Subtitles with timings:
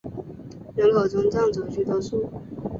[0.75, 2.27] 人口中藏族居多数。